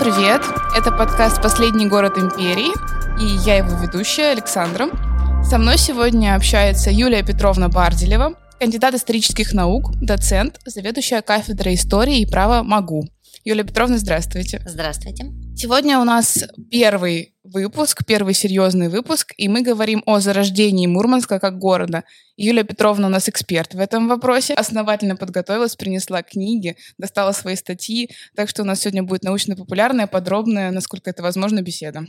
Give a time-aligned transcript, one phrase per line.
[0.00, 0.40] Всем привет!
[0.74, 2.72] Это подкаст «Последний город империи»
[3.22, 4.88] и я его ведущая Александра.
[5.44, 12.26] Со мной сегодня общается Юлия Петровна Барделева, кандидат исторических наук, доцент, заведующая кафедрой истории и
[12.26, 13.08] права МАГУ.
[13.44, 14.62] Юлия Петровна, здравствуйте.
[14.64, 15.26] Здравствуйте.
[15.54, 21.58] Сегодня у нас первый выпуск, первый серьезный выпуск, и мы говорим о зарождении Мурманска как
[21.58, 22.04] города.
[22.36, 28.10] Юлия Петровна у нас эксперт в этом вопросе, основательно подготовилась, принесла книги, достала свои статьи,
[28.36, 32.06] так что у нас сегодня будет научно-популярная, подробная, насколько это возможно, беседа.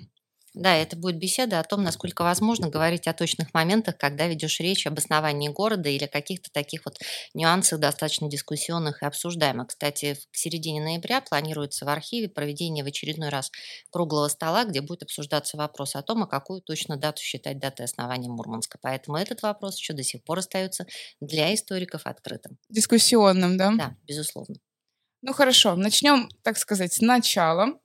[0.53, 4.85] Да, это будет беседа о том, насколько возможно говорить о точных моментах, когда ведешь речь
[4.85, 6.97] об основании города или каких-то таких вот
[7.33, 9.67] нюансах достаточно дискуссионных и обсуждаемых.
[9.67, 13.49] Кстати, к середине ноября планируется в архиве проведение в очередной раз
[13.91, 18.27] круглого стола, где будет обсуждаться вопрос о том, а какую точно дату считать датой основания
[18.29, 18.77] Мурманска.
[18.81, 20.85] Поэтому этот вопрос еще до сих пор остается
[21.21, 22.57] для историков открытым.
[22.67, 23.71] Дискуссионным, да?
[23.77, 24.55] Да, безусловно.
[25.21, 27.79] Ну хорошо, начнем, так сказать, с начала.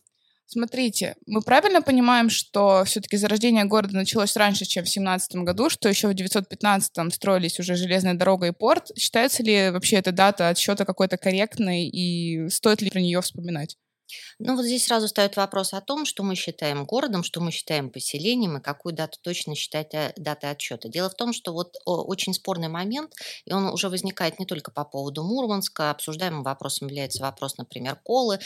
[0.49, 5.89] Смотрите, мы правильно понимаем, что все-таки зарождение города началось раньше, чем в 17 году, что
[5.89, 8.91] еще в 915-м строились уже железная дорога и порт.
[8.97, 13.77] Считается ли вообще эта дата отсчета какой-то корректной и стоит ли про нее вспоминать?
[14.39, 17.91] Ну вот здесь сразу встает вопрос о том, что мы считаем городом, что мы считаем
[17.91, 20.89] поселением и какую дату точно считать э, датой отчета.
[20.89, 23.13] Дело в том, что вот очень спорный момент,
[23.45, 28.39] и он уже возникает не только по поводу Мурманска, обсуждаемым вопросом является вопрос, например, Колы,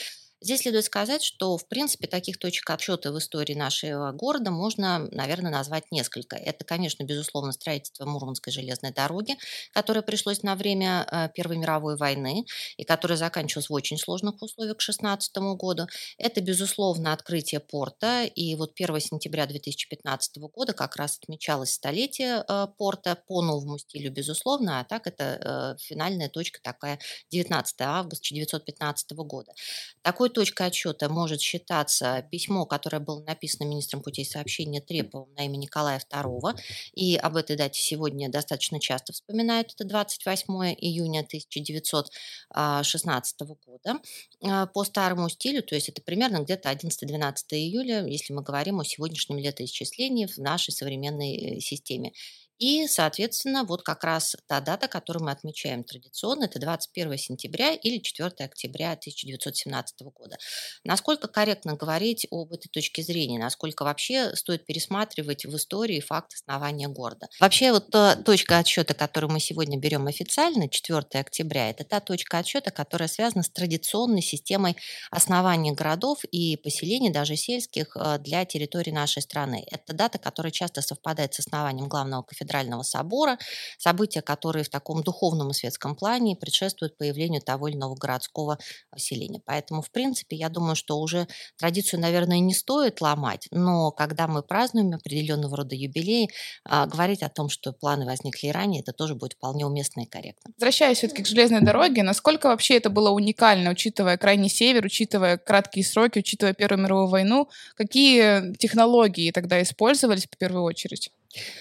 [0.43, 5.51] Здесь следует сказать, что, в принципе, таких точек отсчета в истории нашего города можно, наверное,
[5.51, 6.35] назвать несколько.
[6.35, 9.37] Это, конечно, безусловно, строительство Мурманской железной дороги,
[9.75, 12.47] которое пришлось на время э, Первой мировой войны
[12.79, 15.89] и которое заканчивалось в очень сложных условиях к 2016 году.
[16.17, 18.25] Это, безусловно, открытие порта.
[18.25, 24.11] И вот 1 сентября 2015 года как раз отмечалось столетие э, порта по новому стилю,
[24.11, 26.99] безусловно, а так это э, финальная точка такая
[27.31, 29.53] 19 августа 1915 года.
[30.01, 35.57] Такой точкой отсчета может считаться письмо, которое было написано министром путей сообщения Треповым на имя
[35.57, 36.57] Николая II.
[36.95, 39.73] И об этой дате сегодня достаточно часто вспоминают.
[39.75, 40.45] Это 28
[40.79, 44.01] июня 1916 года
[44.43, 48.85] а, по старому стилю, то есть это примерно где-то 11-12 июля, если мы говорим о
[48.85, 52.13] сегодняшнем летоисчислении в нашей современной э, системе.
[52.61, 57.97] И, соответственно, вот как раз та дата, которую мы отмечаем традиционно, это 21 сентября или
[57.99, 60.37] 4 октября 1917 года.
[60.85, 63.39] Насколько корректно говорить об этой точке зрения?
[63.39, 67.29] Насколько вообще стоит пересматривать в истории факт основания города?
[67.41, 72.39] Вообще вот та точка отсчета, которую мы сегодня берем официально, 4 октября, это та точка
[72.41, 74.77] отсчета, которая связана с традиционной системой
[75.11, 79.65] основания городов и поселений, даже сельских, э, для территории нашей страны.
[79.71, 83.39] Это дата, которая часто совпадает с основанием главного кафедрального кафедрального собора,
[83.79, 88.59] события, которые в таком духовном и светском плане предшествуют появлению того или иного городского
[88.91, 89.41] поселения.
[89.45, 94.43] Поэтому, в принципе, я думаю, что уже традицию, наверное, не стоит ломать, но когда мы
[94.43, 96.29] празднуем определенного рода юбилеи,
[96.65, 100.53] а, говорить о том, что планы возникли ранее, это тоже будет вполне уместно и корректно.
[100.57, 105.85] Возвращаясь все-таки к железной дороге, насколько вообще это было уникально, учитывая крайний север, учитывая краткие
[105.85, 111.11] сроки, учитывая Первую мировую войну, какие технологии тогда использовались в первую очередь?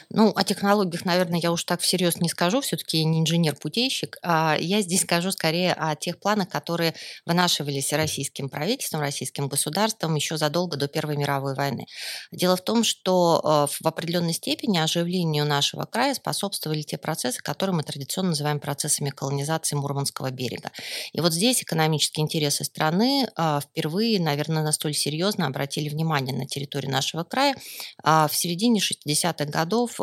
[0.09, 0.43] Ну, о
[0.85, 4.17] технологиях, наверное, я уж так всерьез не скажу, все-таки я не инженер-путейщик.
[4.23, 6.93] А я здесь скажу скорее о тех планах, которые
[7.25, 11.85] вынашивались российским правительством, российским государством еще задолго до Первой мировой войны.
[12.31, 17.75] Дело в том, что э, в определенной степени оживлению нашего края способствовали те процессы, которые
[17.75, 20.71] мы традиционно называем процессами колонизации Мурманского берега.
[21.13, 26.87] И вот здесь экономические интересы страны э, впервые, наверное, настолько серьезно обратили внимание на территории
[26.87, 27.55] нашего края
[28.03, 29.99] а в середине 60-х годов годов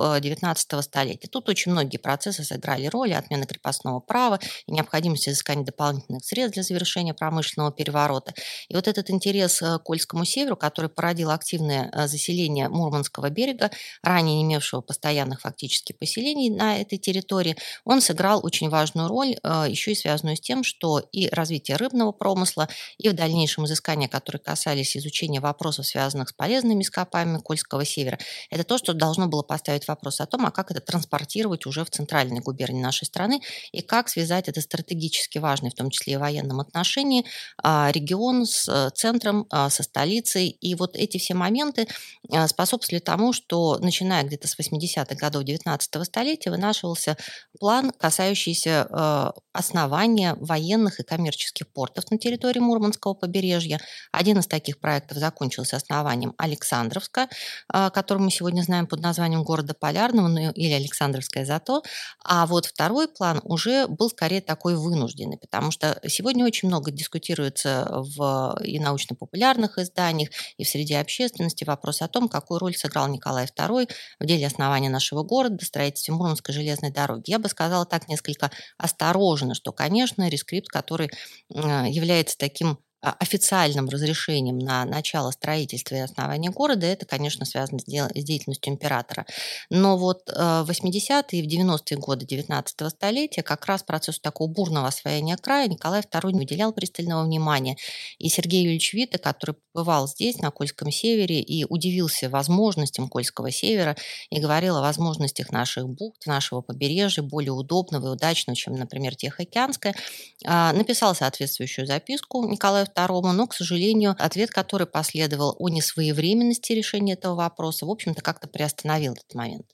[0.66, 1.28] 19 э, столетия.
[1.28, 6.62] Тут очень многие процессы сыграли роль, отмена крепостного права и необходимость изыскания дополнительных средств для
[6.62, 8.34] завершения промышленного переворота.
[8.68, 13.70] И вот этот интерес э, к Кольскому северу, который породил активное э, заселение Мурманского берега,
[14.02, 19.36] ранее не имевшего постоянных фактически поселений на этой территории, он сыграл очень важную роль,
[19.69, 24.40] еще и связанную с тем, что и развитие рыбного промысла, и в дальнейшем изыскания, которые
[24.40, 28.19] касались изучения вопросов, связанных с полезными ископаемыми Кольского севера,
[28.50, 31.90] это то, что должно было поставить вопрос о том, а как это транспортировать уже в
[31.90, 33.40] центральной губернии нашей страны
[33.72, 37.25] и как связать это стратегически важный, в том числе и в военном отношении,
[37.60, 40.50] а, регион с э, центром, а, со столицей.
[40.50, 41.88] И вот эти все моменты
[42.31, 47.16] а, способствовали тому, что начиная где-то с 80-х годов 19 столетия вынашивался
[47.58, 53.81] план, касающийся основания военных и коммерческих портов на территории Мурманского побережья.
[54.12, 57.28] Один из таких проектов закончился основанием Александровска,
[57.69, 61.82] который мы сегодня знаем под названием города Полярного, Набережную или Александровское зато,
[62.24, 67.88] а вот второй план уже был скорее такой вынужденный, потому что сегодня очень много дискутируется
[67.90, 73.46] в и научно-популярных изданиях, и в среде общественности вопрос о том, какую роль сыграл Николай
[73.46, 73.88] II
[74.20, 77.30] в деле основания нашего города, строительстве Мурманской железной дороги.
[77.30, 81.10] Я бы сказала так несколько осторожно, что, конечно, рескрипт, который
[81.48, 88.72] является таким официальным разрешением на начало строительства и основания города, это, конечно, связано с, деятельностью
[88.72, 89.26] императора.
[89.70, 94.48] Но вот э, в 80-е и в 90-е годы 19 столетия как раз процессу такого
[94.48, 97.76] бурного освоения края Николай II не уделял пристального внимания.
[98.19, 103.96] И Сергей Юрьевич Вита, который побывал здесь, на Кольском севере, и удивился возможностям Кольского севера,
[104.31, 109.94] и говорил о возможностях наших бухт, нашего побережья, более удобного и удачного, чем, например, Тихоокеанская,
[110.43, 117.34] написал соответствующую записку Николаю II, но, к сожалению, ответ, который последовал о несвоевременности решения этого
[117.34, 119.66] вопроса, в общем-то, как-то приостановил этот момент.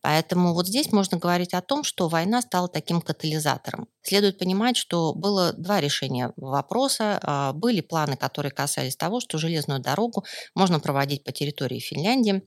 [0.00, 3.88] Поэтому вот здесь можно говорить о том, что война стала таким катализатором.
[4.02, 7.18] Следует понимать, что было два решения вопроса.
[7.22, 10.24] А, были планы, которые касались того, что железную дорогу
[10.54, 12.42] можно проводить по территории Финляндии,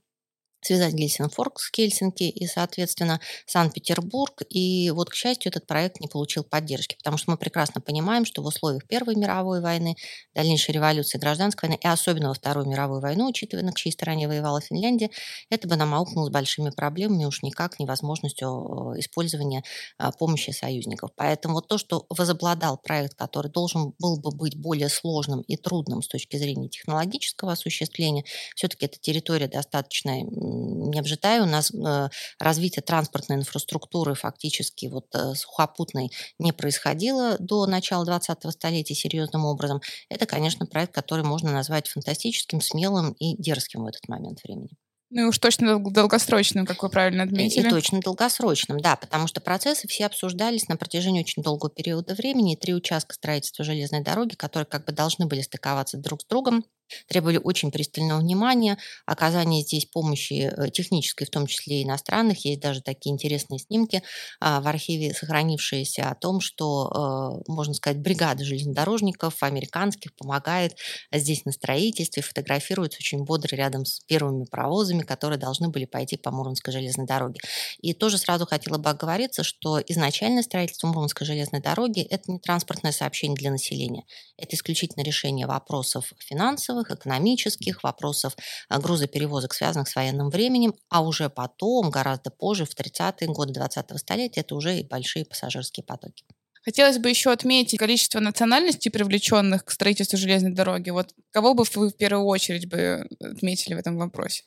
[0.61, 4.41] связать Гельсинфорг с Хельсинки и, соответственно, Санкт-Петербург.
[4.49, 8.41] И вот, к счастью, этот проект не получил поддержки, потому что мы прекрасно понимаем, что
[8.41, 9.95] в условиях Первой мировой войны,
[10.33, 14.61] дальнейшей революции, гражданской войны и особенно во Вторую мировую войну, учитывая, на чьей стороне воевала
[14.61, 15.09] Финляндия,
[15.49, 19.63] это бы нам аукнуло большими проблемами, уж никак невозможностью э, использования
[19.97, 21.11] э, помощи союзников.
[21.15, 26.01] Поэтому вот то, что возобладал проект, который должен был бы быть более сложным и трудным
[26.01, 28.23] с точки зрения технологического осуществления,
[28.55, 30.19] все-таки эта территория достаточно
[30.49, 31.43] не обжитая.
[31.43, 32.09] У нас э,
[32.39, 39.81] развитие транспортной инфраструктуры фактически вот э, сухопутной не происходило до начала 20-го столетия серьезным образом.
[40.09, 44.77] Это, конечно, проект, который можно назвать фантастическим, смелым и дерзким в этот момент времени.
[45.11, 47.63] Ну и уж точно долгосрочным, как вы правильно отметили.
[47.63, 52.13] И, и точно долгосрочным, да, потому что процессы все обсуждались на протяжении очень долгого периода
[52.13, 52.55] времени.
[52.55, 56.63] Три участка строительства железной дороги, которые как бы должны были стыковаться друг с другом,
[57.07, 62.45] требовали очень пристального внимания, оказания здесь помощи э, технической, в том числе и иностранных.
[62.45, 64.03] Есть даже такие интересные снимки
[64.39, 70.75] а, в архиве, сохранившиеся о том, что, э, можно сказать, бригада железнодорожников американских помогает
[71.11, 76.31] здесь на строительстве, фотографируется очень бодро рядом с первыми паровозами, которые должны были пойти по
[76.31, 77.39] Мурманской железной дороге.
[77.79, 82.91] И тоже сразу хотела бы оговориться, что изначально строительство Мурманской железной дороги– это не транспортное
[82.91, 84.03] сообщение для населения.
[84.37, 88.35] Это исключительно решение вопросов финансовых, финансовых, экономических, вопросов
[88.69, 93.97] а, грузоперевозок, связанных с военным временем, а уже потом, гораздо позже, в 30-е годы 20-го
[93.97, 96.23] столетия, это уже и большие пассажирские потоки.
[96.63, 100.89] Хотелось бы еще отметить количество национальностей, привлеченных к строительству железной дороги.
[100.89, 104.43] Вот кого бы вы в первую очередь бы отметили в этом вопросе?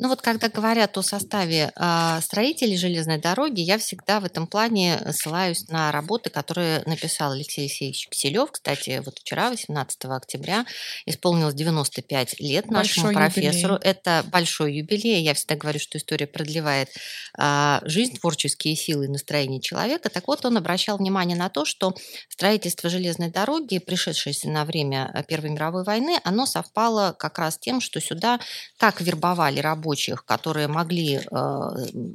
[0.00, 5.00] Ну вот когда говорят о составе э, строителей железной дороги, я всегда в этом плане
[5.12, 8.50] ссылаюсь на работы, которые написал Алексей Алексеевич Киселев.
[8.50, 10.66] Кстати, вот вчера, 18 октября,
[11.06, 13.74] исполнилось 95 лет нашему большой профессору.
[13.74, 13.90] Юбилей.
[13.90, 15.22] Это большой юбилей.
[15.22, 16.88] Я всегда говорю, что история продлевает
[17.38, 20.10] э, жизнь, творческие силы и настроение человека.
[20.10, 21.94] Так вот, он обращал внимание на то, что
[22.28, 27.80] строительство железной дороги, пришедшееся на время Первой мировой войны, оно совпало как раз с тем,
[27.80, 28.40] что сюда
[28.76, 31.60] как вербовали рабочих, рабочих, которые могли э,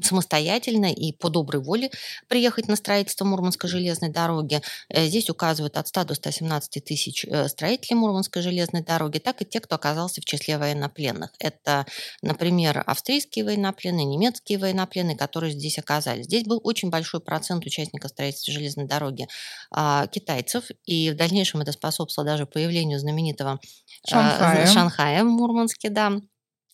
[0.04, 1.92] самостоятельно и по доброй воле
[2.28, 4.62] приехать на строительство Мурманской железной дороги.
[4.90, 9.46] Э, здесь указывают от 100 до 117 тысяч э, строителей Мурманской железной дороги, так и
[9.46, 11.32] те, кто оказался в числе военнопленных.
[11.40, 11.86] Это,
[12.22, 16.26] например, австрийские военнопленные, немецкие военнопленные, которые здесь оказались.
[16.26, 19.28] Здесь был очень большой процент участников строительства железной дороги
[19.72, 23.60] а, китайцев, и в дальнейшем это способствовало даже появлению знаменитого
[24.08, 26.20] Шанхая, Шанхая в Мурманске, да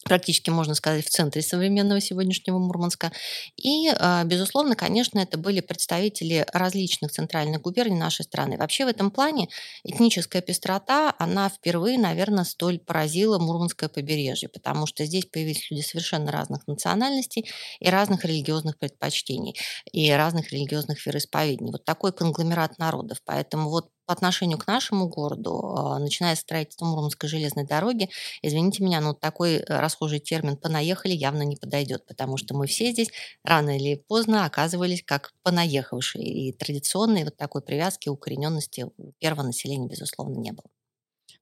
[0.06, 3.12] практически, можно сказать, в центре современного сегодняшнего Мурманска.
[3.58, 8.58] И, а, безусловно, конечно, это были представители различных центральных губерний нашей страны.
[8.58, 9.50] Вообще в этом плане
[9.84, 16.32] этническая пестрота, она впервые, наверное, столь поразила Мурманское побережье, потому что здесь появились люди совершенно
[16.32, 19.56] разных национальностей и разных религиозных предпочтений,
[19.92, 21.72] и разных религиозных вероисповеданий.
[21.72, 23.18] Вот такой конгломерат народов.
[23.26, 28.10] Поэтому вот по отношению к нашему городу, а, начиная с строительства Мурманской железной дороги,
[28.42, 32.92] извините меня, но такой э, расхожий термин «понаехали» явно не подойдет, потому что мы все
[32.92, 33.10] здесь
[33.44, 39.88] рано или поздно оказывались как понаехавшие, и традиционной вот такой привязки, укорененности у первого населения,
[39.88, 40.75] безусловно, не было.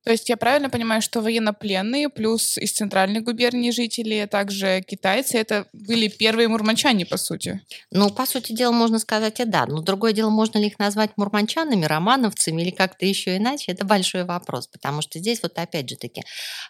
[0.04, 5.38] То есть я правильно понимаю, что военнопленные плюс из центральной губернии жители, а также китайцы,
[5.38, 7.62] это были первые мурманчане, по сути?
[7.90, 9.66] Ну, по сути дела, можно сказать и да.
[9.66, 14.26] Но другое дело, можно ли их назвать мурманчанами, романовцами или как-то еще иначе, это большой
[14.26, 14.68] вопрос.
[14.68, 16.22] Потому что здесь вот опять же таки,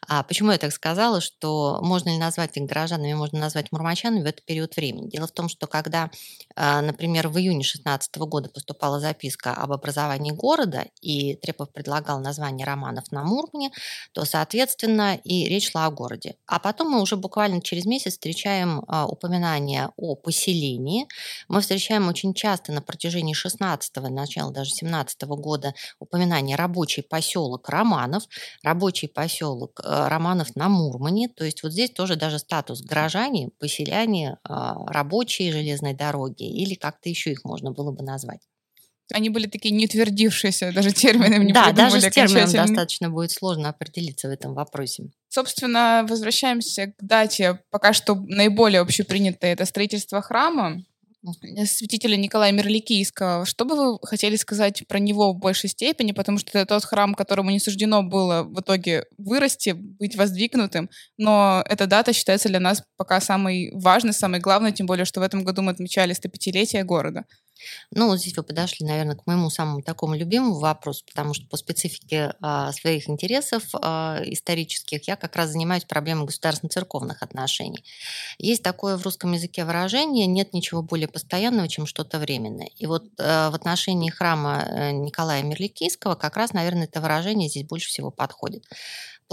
[0.08, 4.26] а почему я так сказала, что можно ли назвать их горожанами, можно назвать мурманчанами в
[4.26, 5.10] этот период времени.
[5.10, 6.12] Дело в том, что когда,
[6.56, 12.68] а, например, в июне 2016 года поступала записка об образовании города, и Трепов предлагал название
[12.68, 13.72] романов на Мурмане,
[14.14, 16.36] то, соответственно, и речь шла о городе.
[16.48, 21.08] А потом мы уже буквально через месяц встречаем а, упоминание о поселении.
[21.48, 27.70] Мы встречаем очень часто на протяжении 16-го, начала даже 17 -го года упоминание рабочий поселок
[27.70, 28.24] Романов,
[28.64, 31.30] рабочий поселок э, Романов на Мурмане.
[31.30, 37.10] То есть вот здесь тоже даже статус горожане, поселяне, а, рабочие железной дороги или как-то
[37.10, 38.42] еще их можно было бы назвать.
[39.14, 43.70] Они были такие не утвердившиеся, даже термином не Да, даже с термином достаточно будет сложно
[43.70, 45.12] определиться в этом вопросе.
[45.30, 47.60] Собственно, возвращаемся к дате.
[47.70, 50.84] Пока что наиболее общепринятое это строительство храма
[51.66, 53.46] святителя Николая Мерликийского.
[53.46, 57.16] Что бы вы хотели сказать про него в большей степени, потому что это тот храм,
[57.16, 62.84] которому не суждено было в итоге вырасти, быть воздвигнутым, но эта дата считается для нас
[62.98, 67.24] пока самой важной, самой главной, тем более, что в этом году мы отмечали 105-летие города.
[67.92, 72.34] Ну, здесь вы подошли, наверное, к моему самому такому любимому вопросу, потому что по специфике
[72.42, 77.84] а, своих интересов а, исторических я как раз занимаюсь проблемой государственно-церковных отношений.
[78.38, 82.70] Есть такое в русском языке выражение «нет ничего более постоянного, чем что-то временное».
[82.78, 87.66] И вот а, в отношении храма э, Николая Мерликийского как раз, наверное, это выражение здесь
[87.66, 88.66] больше всего подходит.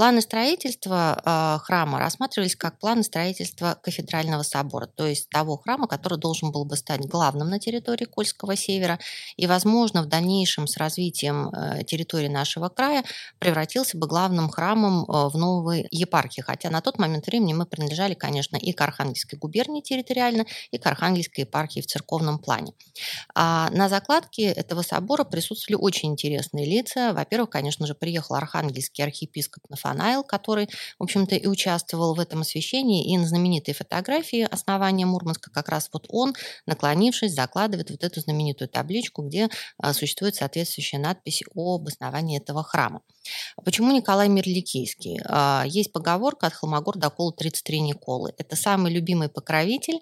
[0.01, 6.17] Планы строительства э, храма рассматривались как планы строительства кафедрального собора, то есть того храма, который
[6.17, 8.99] должен был бы стать главным на территории Кольского севера
[9.37, 13.05] и, возможно, в дальнейшем с развитием э, территории нашего края
[13.39, 16.41] превратился бы главным храмом э, в новой епархии.
[16.41, 20.87] Хотя на тот момент времени мы принадлежали, конечно, и к Архангельской губернии территориально, и к
[20.87, 22.73] Архангельской епархии в церковном плане.
[23.35, 27.13] А на закладке этого собора присутствовали очень интересные лица.
[27.13, 30.69] Во-первых, конечно же, приехал архангельский архиепископ на Нафанайл, который,
[30.99, 35.91] в общем-то, и участвовал в этом освещении, и на знаменитой фотографии основания Мурманска как раз
[35.93, 36.35] вот он,
[36.67, 43.03] наклонившись, закладывает вот эту знаменитую табличку, где а, существует соответствующая надпись об основании этого храма.
[43.65, 45.21] Почему Николай Мерликийский?
[45.25, 48.33] А, есть поговорка «От Холмогор до Кола 33 Николы».
[48.39, 50.01] Это самый любимый покровитель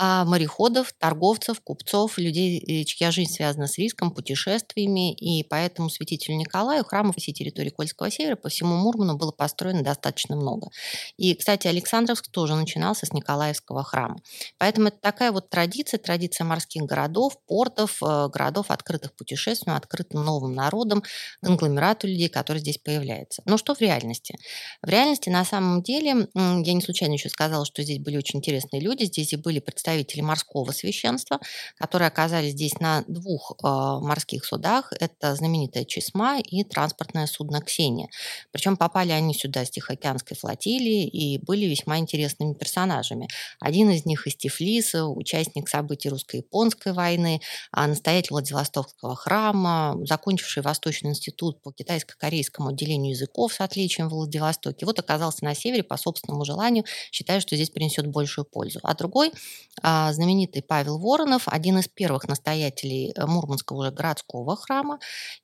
[0.00, 5.12] а, мореходов, торговцев, купцов, людей, э, чья жизнь связана с риском, путешествиями.
[5.12, 10.36] И поэтому святителю Николаю храмов всей территории Кольского севера по всему Мурману было построено достаточно
[10.36, 10.70] много.
[11.16, 14.20] И, кстати, Александровск тоже начинался с Николаевского храма.
[14.56, 20.54] Поэтому это такая вот традиция, традиция морских городов, портов, э, городов, открытых путешествиям, открытым новым
[20.54, 21.02] народом,
[21.42, 23.42] конгломерату людей, который здесь появляется.
[23.46, 24.38] Но что в реальности?
[24.80, 28.80] В реальности, на самом деле, я не случайно еще сказала, что здесь были очень интересные
[28.80, 31.40] люди, здесь и были представители представители морского священства,
[31.78, 34.92] которые оказались здесь на двух э, морских судах.
[35.00, 38.08] Это знаменитая Чесма и транспортное судно Ксения.
[38.52, 43.28] Причем попали они сюда с Тихоокеанской флотилии и были весьма интересными персонажами.
[43.60, 47.40] Один из них из Тифлиса, участник событий русско-японской войны,
[47.72, 54.84] а настоятель Владивостокского храма, закончивший Восточный институт по китайско-корейскому отделению языков с отличием в Владивостоке.
[54.84, 58.80] Вот оказался на севере по собственному желанию, считая, что здесь принесет большую пользу.
[58.82, 59.32] А другой
[59.77, 64.98] а, знаменитый Павел Воронов, один из первых настоятелей э, Мурманского уже городского храма,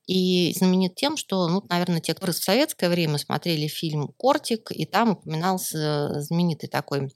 [0.07, 4.85] и знаменит тем, что, ну, наверное, те, кто в советское время смотрели фильм «Кортик», и
[4.85, 7.11] там упоминался знаменитый такой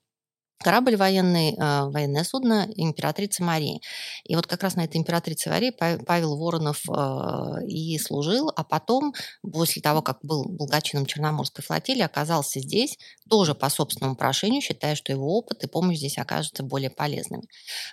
[0.60, 3.82] корабль военный, э, военное судно императрицы Марии.
[4.26, 9.14] И вот как раз на этой императрице Марии Павел Воронов э, и служил, а потом,
[9.42, 12.98] после того, как был благочином Черноморской флотилии, оказался здесь,
[13.30, 17.44] тоже по собственному прошению, считая, что его опыт и помощь здесь окажутся более полезными.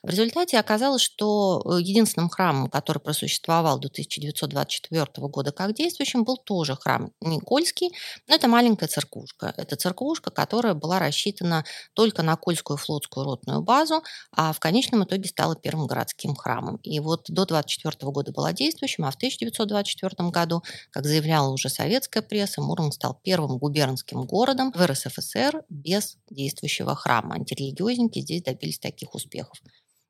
[0.02, 6.36] В результате оказалось, что э, единственным храмом, который просуществовал до 1924 года как действующим, был
[6.36, 7.90] тоже храм Никольский,
[8.26, 9.54] но это маленькая церквушка.
[9.56, 15.04] Это церквушка, которая была рассчитана только на Коль Польскую флотскую ротную базу, а в конечном
[15.04, 16.76] итоге стала первым городским храмом.
[16.76, 22.22] И вот до 24 года была действующим, а в 1924 году, как заявляла уже советская
[22.22, 27.34] пресса, Мурманск стал первым губернским городом в РСФСР без действующего храма.
[27.34, 29.60] Антирелигиозники здесь добились таких успехов.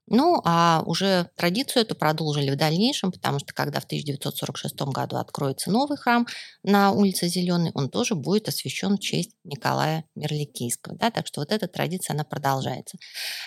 [0.09, 5.71] Ну, а уже традицию эту продолжили в дальнейшем, потому что когда в 1946 году откроется
[5.71, 6.29] новый храм
[6.63, 10.97] на улице Зеленой, он тоже будет освящен в честь Николая Мерликийского.
[10.97, 11.11] Да?
[11.11, 12.99] Так что вот эта традиция, она продолжается.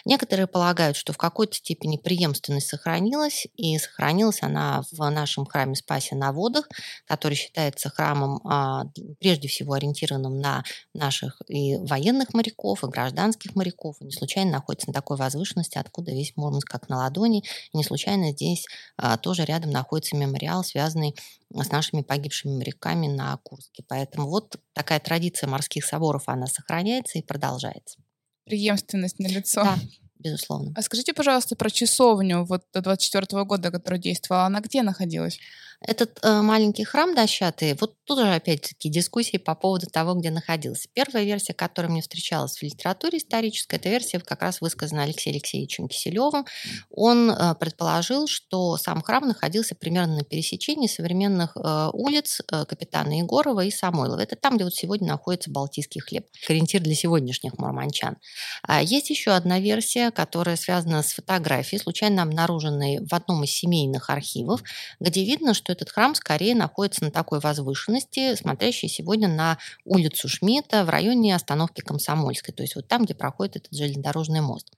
[0.03, 6.15] Некоторые полагают, что в какой-то степени преемственность сохранилась, и сохранилась она в нашем храме Спасе
[6.15, 6.67] на водах,
[7.05, 8.83] который считается храмом а,
[9.19, 10.63] прежде всего ориентированным на
[10.93, 16.11] наших и военных моряков, и гражданских моряков, и не случайно находится на такой возвышенности, откуда
[16.11, 17.44] весь море Мурманск как на ладони.
[17.74, 18.65] И не случайно здесь
[18.98, 21.15] а, тоже рядом находится мемориал, связанный
[21.53, 23.84] с нашими погибшими моряками на Курске.
[23.88, 28.00] Поэтому вот такая традиция морских соборов, она сохраняется и продолжается.
[28.46, 29.63] Преемственность на лицо.
[29.63, 29.79] Да,
[30.18, 30.74] безусловно.
[30.75, 35.39] А скажите, пожалуйста, про часовню вот до 24 года, которая действовала, она где находилась?
[35.81, 40.89] Этот э, маленький храм дощатый, вот тут же опять-таки дискуссии по поводу того, где находился.
[40.93, 45.88] Первая версия, которая мне встречалась в литературе исторической, эта версия как раз высказана Алексеем Алексеевичем
[45.88, 46.45] Киселевым.
[46.89, 53.17] Он э, предположил, что сам храм находился примерно на пересечении современных э, улиц э, Капитана
[53.19, 54.19] Егорова и Самойлова.
[54.19, 56.25] Это там, где вот сегодня находится Балтийский хлеб.
[56.48, 58.17] Ориентир для сегодняшних мурманчан.
[58.63, 64.09] А есть еще одна версия, которая связана с фотографией, случайно обнаруженной в одном из семейных
[64.09, 64.62] архивов,
[65.00, 70.27] где видно, что что этот храм скорее находится на такой возвышенности, смотрящей сегодня на улицу
[70.27, 74.73] Шмидта в районе остановки Комсомольской, то есть вот там, где проходит этот железнодорожный мост.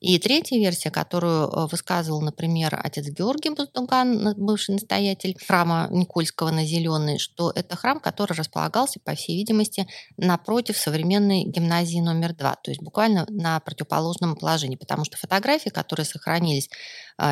[0.00, 6.64] И третья версия, которую э, высказывал, например, отец Георгий Буздуган, бывший настоятель храма Никольского на
[6.64, 12.70] Зеленый, что это храм, который располагался, по всей видимости, напротив современной гимназии номер два, то
[12.70, 16.68] есть буквально на противоположном положении, потому что фотографии, которые сохранились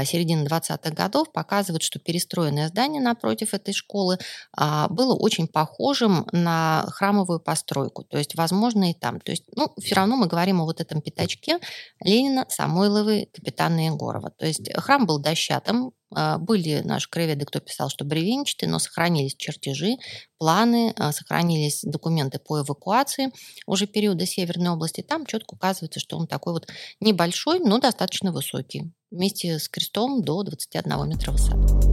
[0.04, 4.18] середины 20-х годов, показывают, что перестроенное здание напротив этой школы
[4.56, 9.20] а, было очень похожим на храмовую постройку, то есть, возможно, и там.
[9.20, 11.58] То есть, ну, все равно мы говорим о вот этом пятачке
[12.00, 14.30] Ленина, Самойловой, Капитана Егорова.
[14.30, 16.01] То есть храм был дощатым, а,
[16.40, 19.96] были наши краеведы, кто писал, что бревенчатые, но сохранились чертежи,
[20.38, 23.30] планы, сохранились документы по эвакуации
[23.66, 25.02] уже периода Северной области.
[25.02, 26.68] Там четко указывается, что он такой вот
[27.00, 31.91] небольшой, но достаточно высокий вместе с крестом до 21 метра высоты.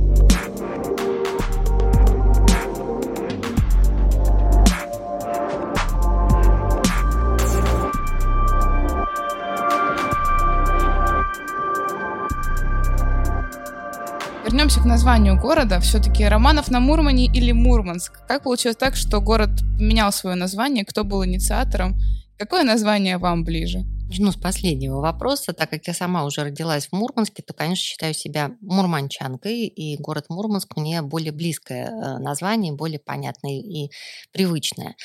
[15.10, 15.80] Названию города.
[15.80, 18.28] Все-таки Романов на Мурмане или Мурманск?
[18.28, 20.86] Как получилось так, что город менял свое название?
[20.86, 21.96] Кто был инициатором?
[22.38, 23.86] Какое название вам ближе?
[24.10, 25.54] Начну с последнего вопроса.
[25.54, 30.26] Так как я сама уже родилась в Мурманске, то, конечно, считаю себя мурманчанкой, и город
[30.30, 33.92] Мурманск мне более близкое э, название, более понятное и
[34.32, 34.96] привычное.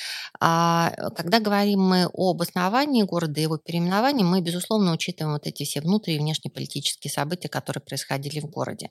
[0.40, 5.64] А когда говорим мы об основании города и его переименовании, мы, безусловно, учитываем вот эти
[5.64, 8.88] все внутренние и внешнеполитические события, которые происходили в городе.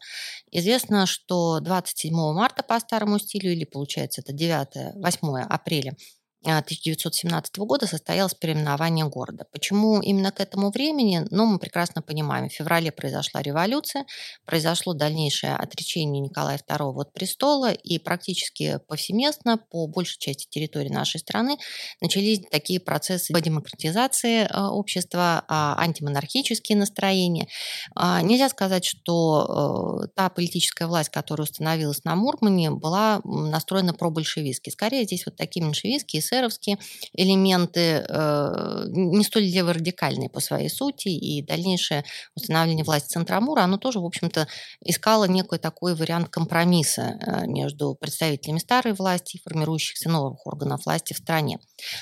[0.52, 5.96] Известно, что 27 марта по старому стилю, или, получается, это 9-8 апреля
[6.44, 9.46] 1917 а, года состоялось переименование города.
[9.52, 11.26] Почему именно к этому времени?
[11.32, 12.50] Ну, мы прекрасно понимаем.
[12.50, 14.06] В феврале произошла революция,
[14.46, 21.20] произошло дальнейшее отречение Николая II от престола, и практически повсеместно по большей части территории нашей
[21.20, 21.58] страны
[22.02, 27.48] начались такие процессы демократизации а, общества, а, антимонархические настроения.
[27.96, 34.70] Нельзя сказать, что э, та политическая власть, которая установилась на Мурмане, была настроена пробольшевистски.
[34.70, 36.78] Скорее, здесь вот такие меньшевистские эсеровские
[37.14, 42.04] элементы, э, не столь леворадикальные по своей сути, и дальнейшее
[42.36, 44.48] установление власти Центромура, оно тоже, в общем-то,
[44.84, 51.14] искало некий такой вариант компромисса э, между представителями старой власти и формирующихся новых органов власти
[51.14, 51.60] в стране.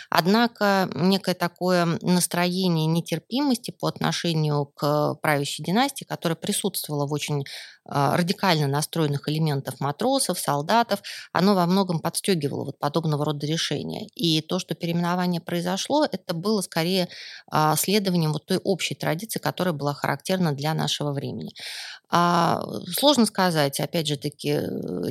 [0.09, 7.43] Однако некое такое настроение нетерпимости по отношению к правящей династии, которое присутствовало в очень
[7.83, 11.01] а, радикально настроенных элементов матросов, солдатов,
[11.33, 14.07] оно во многом подстегивало вот подобного рода решения.
[14.21, 17.07] И то, что переименование произошло, это было скорее
[17.49, 21.53] а, следованием вот той общей традиции, которая была характерна для нашего времени.
[22.11, 22.61] А,
[22.99, 24.59] сложно сказать, опять же таки,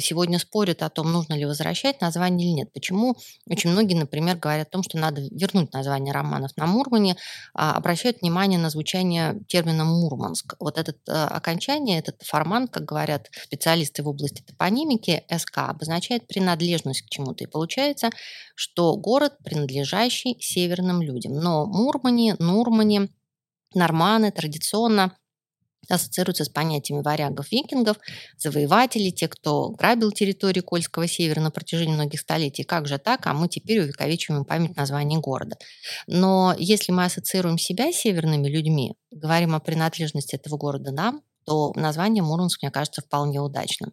[0.01, 2.73] сегодня спорят о том, нужно ли возвращать название или нет.
[2.75, 3.17] Почему
[3.49, 7.17] очень многие, например, говорят о том, что надо вернуть название романов на Мурмане,
[7.55, 10.57] обращают внимание на звучание термина «Мурманск».
[10.61, 10.95] Вот это
[11.27, 17.45] окончание, этот формат роман, как говорят специалисты в области топонимики, СК обозначает принадлежность к чему-то.
[17.45, 18.11] И получается,
[18.57, 21.35] что город, принадлежащий северным людям.
[21.35, 23.09] Но Мурмани, Нурмани,
[23.73, 25.17] Норманы традиционно
[25.95, 27.97] ассоциируется с понятиями варягов, викингов,
[28.39, 32.63] завоевателей, те, кто грабил территории Кольского севера на протяжении многих столетий.
[32.63, 33.27] Как же так?
[33.27, 35.57] А мы теперь увековечиваем память названия города.
[36.07, 41.73] Но если мы ассоциируем себя с северными людьми, говорим о принадлежности этого города нам, то
[41.75, 43.93] название Мурманск, мне кажется, вполне удачным.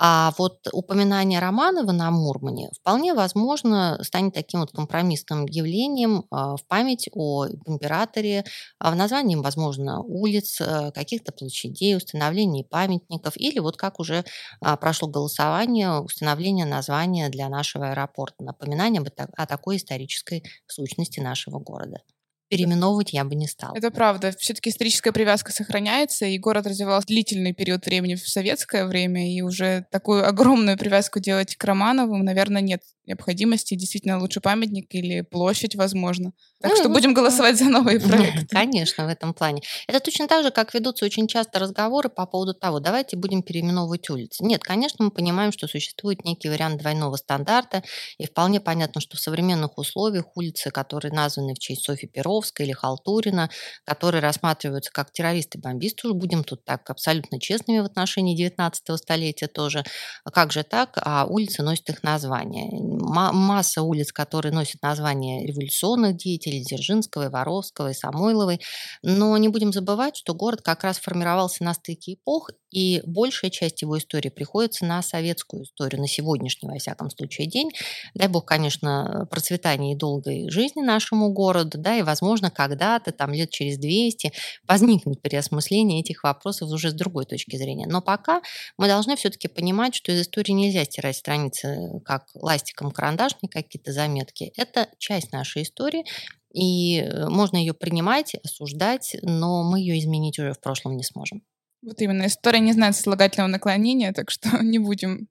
[0.00, 6.64] А вот упоминание Романова на Мурмане вполне возможно станет таким вот компромиссным явлением а, в
[6.66, 8.44] память о императоре,
[8.78, 14.24] а, в названии, возможно, улиц, э, каких-то площадей, установлении памятников или вот как уже
[14.60, 19.02] а, прошло голосование, установление названия для нашего аэропорта, напоминание
[19.36, 22.02] о такой исторической сущности нашего города
[22.48, 23.76] переименовывать я бы не стала.
[23.76, 24.34] Это правда.
[24.38, 29.86] Все-таки историческая привязка сохраняется, и город развивался длительный период времени в советское время, и уже
[29.90, 33.74] такую огромную привязку делать к Романовым, наверное, нет необходимости.
[33.74, 36.32] Действительно, лучше памятник или площадь, возможно.
[36.60, 38.46] Так ну, что будем голосовать за новые проекты.
[38.50, 39.62] Конечно, в этом плане.
[39.88, 44.08] Это точно так же, как ведутся очень часто разговоры по поводу того, давайте будем переименовывать
[44.10, 44.44] улицы.
[44.44, 47.82] Нет, конечно, мы понимаем, что существует некий вариант двойного стандарта,
[48.18, 52.72] и вполне понятно, что в современных условиях улицы, которые названы в честь Софьи Перовской или
[52.72, 53.50] Халтурина,
[53.84, 59.84] которые рассматриваются как террористы-бомбисты, уж будем тут так абсолютно честными в отношении 19 столетия тоже.
[60.32, 60.94] Как же так?
[60.96, 62.68] А улицы носят их название.
[62.80, 68.60] Масса улиц, которые носят название революционных деятелей, Дзержинского, и Воровского, и Самойловой.
[69.02, 73.82] Но не будем забывать, что город как раз формировался на стыке эпох, и большая часть
[73.82, 77.70] его истории приходится на советскую историю, на сегодняшний, во всяком случае, день.
[78.14, 83.50] Дай бог, конечно, процветания и долгой жизни нашему городу, да, и, возможно, когда-то, там, лет
[83.50, 84.32] через 200,
[84.66, 87.86] возникнет переосмысление этих вопросов уже с другой точки зрения.
[87.86, 88.42] Но пока
[88.76, 94.52] мы должны все-таки понимать, что из истории нельзя стирать страницы как ластиком карандашник, какие-то заметки.
[94.56, 96.04] Это часть нашей истории,
[96.52, 101.42] и э, можно ее принимать, осуждать, но мы ее изменить уже в прошлом не сможем.
[101.82, 102.26] Вот именно.
[102.26, 105.28] История не знает слагательного наклонения, так что не будем.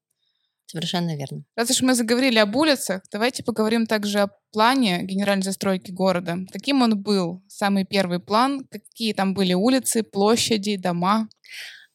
[0.68, 1.46] Совершенно верно.
[1.56, 6.40] Раз уж мы заговорили об улицах, давайте поговорим также о плане генеральной застройки города.
[6.52, 7.42] Каким он был?
[7.48, 11.30] Самый первый план, какие там были улицы, площади, дома?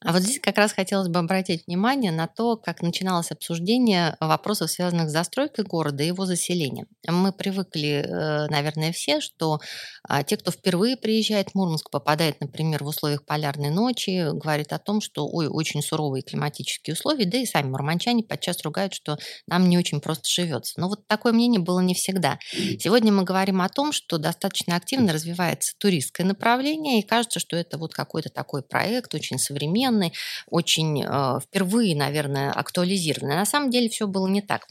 [0.04, 4.70] А вот здесь как раз хотелось бы обратить внимание на то, как начиналось обсуждение вопросов,
[4.70, 6.86] связанных с застройкой города и его заселением.
[7.06, 9.60] Мы привыкли, э, наверное, все, что
[10.08, 14.78] а, те, кто впервые приезжает в Мурманск, попадает, например, в условиях полярной ночи, говорит о
[14.78, 19.68] том, что ой, очень суровые климатические условия, да и сами мурманчане подчас ругают, что нам
[19.68, 20.80] не очень просто живется.
[20.80, 22.38] Но вот такое мнение было не всегда.
[22.78, 27.78] Сегодня мы говорим о том, что достаточно активно развивается туристское направление, и кажется, что это
[27.78, 30.12] вот какой-то такой проект очень современный, современный,
[30.48, 33.36] очень э, впервые, наверное, актуализированный.
[33.36, 34.66] На самом деле все было не так.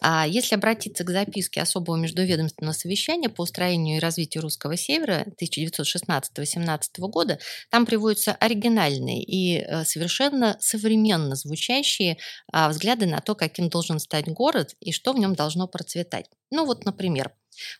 [0.00, 6.80] А если обратиться к записке особого междуведомственного совещания по устроению и развитию русского севера 1916-18
[6.98, 7.38] года,
[7.70, 12.18] там приводятся оригинальные и э, совершенно современно звучащие
[12.52, 16.26] а, взгляды на то, каким должен стать город и что в нем должно процветать.
[16.50, 17.32] Ну вот, например,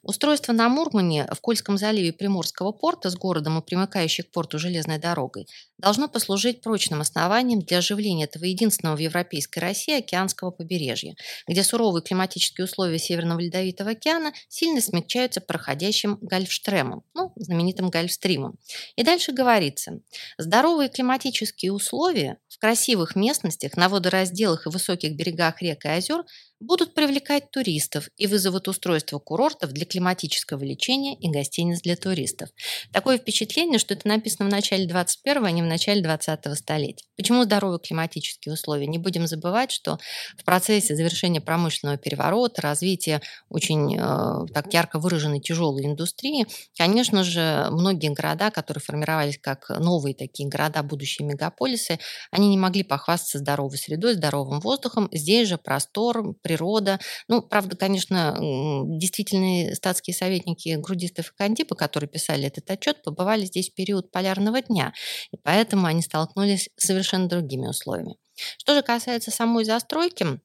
[0.03, 4.99] Устройство на Мурмане в Кольском заливе Приморского порта с городом и примыкающей к порту железной
[4.99, 5.47] дорогой
[5.79, 11.15] должно послужить прочным основанием для оживления этого единственного в Европейской России океанского побережья,
[11.47, 18.59] где суровые климатические условия Северного Ледовитого океана сильно смягчаются проходящим гольфштремом, ну, знаменитым гольфстримом.
[18.97, 20.01] И дальше говорится,
[20.37, 26.25] здоровые климатические условия в красивых местностях, на водоразделах и высоких берегах рек и озер
[26.61, 32.51] будут привлекать туристов и вызовут устройство курортов для климатического лечения и гостиниц для туристов.
[32.93, 37.05] Такое впечатление, что это написано в начале 21-го, а не в начале 20-го столетия.
[37.17, 38.87] Почему здоровые климатические условия?
[38.87, 39.99] Не будем забывать, что
[40.37, 47.69] в процессе завершения промышленного переворота, развития очень э, так ярко выраженной тяжелой индустрии, конечно же,
[47.71, 51.99] многие города, которые формировались как новые такие города, будущие мегаполисы,
[52.31, 55.09] они не могли похвастаться здоровой средой, здоровым воздухом.
[55.13, 56.99] Здесь же простор, природа.
[57.29, 63.71] Ну, правда, конечно, действительные статские советники Грудистов и Кандипа, которые писали этот отчет, побывали здесь
[63.71, 64.93] в период полярного дня.
[65.33, 65.58] И поэтому
[65.89, 68.17] они столкнулись с совершенно другими условиями.
[68.59, 70.41] Что же касается самой застройки,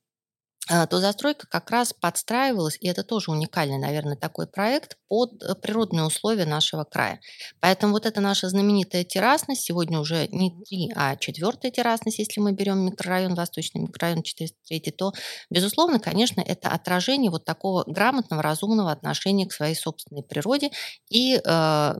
[0.70, 5.56] а, то застройка как раз подстраивалась, и это тоже уникальный, наверное, такой проект под э,
[5.56, 7.20] природные условия нашего края.
[7.60, 12.54] Поэтому вот эта наша знаменитая террасность, сегодня уже не три, а четвертая террасность, если мы
[12.54, 15.12] берем микрорайон, восточный микрорайон 403, то,
[15.50, 20.72] безусловно, конечно, это отражение вот такого грамотного, разумного отношения к своей собственной природе
[21.10, 21.40] и э,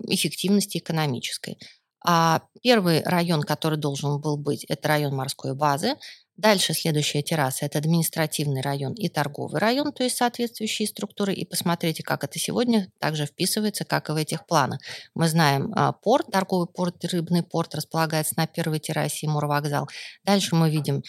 [0.08, 1.58] эффективности экономической.
[2.06, 5.96] А первый район, который должен был быть, это район морской базы.
[6.36, 11.32] Дальше следующая терраса– это административный район и торговый район, то есть соответствующие структуры.
[11.32, 14.80] И посмотрите, как это сегодня также вписывается, как и в этих планах.
[15.14, 19.88] Мы знаем а, порт, торговый порт, рыбный порт располагается на первой террасе и морвокзал.
[20.24, 21.04] Дальше мы видим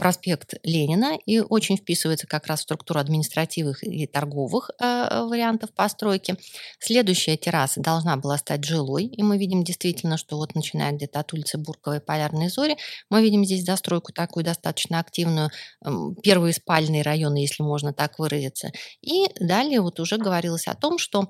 [0.00, 6.36] проспект Ленина и очень вписывается как раз в структуру административных и торговых э, вариантов постройки.
[6.78, 11.32] Следующая терраса должна была стать жилой, и мы видим действительно, что вот начиная где-то от
[11.32, 12.76] улицы Бурковой Полярной Зори,
[13.10, 15.50] мы видим здесь застройку такую достаточно активную,
[16.22, 18.72] первые спальные районы, если можно так выразиться.
[19.00, 21.28] И далее вот уже говорилось о том, что а,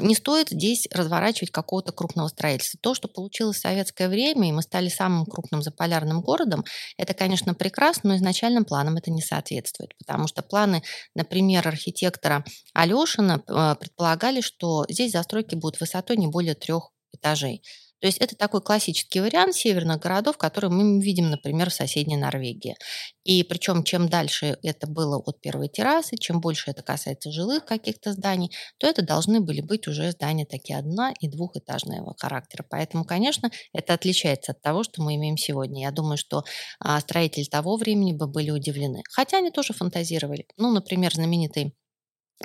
[0.00, 2.78] не стоит здесь разворачивать какого-то крупного строительства.
[2.82, 6.64] То, что получилось в советское время, и мы стали самым крупным заполярным городом,
[6.96, 10.82] это, конечно, прекрасно, но изначальным планам это не соответствует, потому что планы,
[11.14, 17.62] например, архитектора Алешина а, предполагали, что здесь застройки будут высотой не более трех этажей.
[18.02, 22.76] То есть это такой классический вариант северных городов, который мы видим, например, в соседней Норвегии.
[23.24, 28.12] И причем чем дальше это было от первой террасы, чем больше это касается жилых каких-то
[28.12, 32.66] зданий, то это должны были быть уже здания такие одно- и двухэтажного характера.
[32.68, 35.82] Поэтому, конечно, это отличается от того, что мы имеем сегодня.
[35.82, 36.42] Я думаю, что
[36.80, 39.02] а, строители того времени бы были удивлены.
[39.12, 40.46] Хотя они тоже фантазировали.
[40.56, 41.74] Ну, например, знаменитый